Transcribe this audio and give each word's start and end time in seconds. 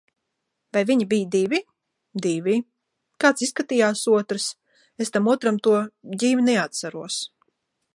-Vai 0.69 0.81
viņi 0.89 1.05
bija 1.11 1.27
divi? 1.35 1.59
-Divi. 2.25 2.57
-Kāds 2.63 3.45
izskatījās 3.49 4.03
otrs? 4.23 4.51
-Es 4.53 5.17
tam 5.17 5.31
otram 5.37 5.65
to...ģīmi 5.69 6.49
neatceros. 6.53 7.25